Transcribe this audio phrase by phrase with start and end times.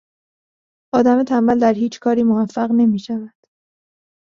[0.93, 3.47] آدم تنبل در هیچ کاری موفق نمیشود.